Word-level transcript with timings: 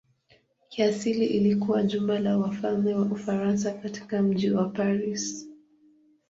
Kiasili 0.69 1.25
ilikuwa 1.25 1.83
jumba 1.83 2.19
la 2.19 2.37
wafalme 2.37 2.93
wa 2.93 3.01
Ufaransa 3.05 3.71
katika 3.73 4.21
mji 4.21 4.51
wa 4.51 4.69
Paris. 4.69 5.47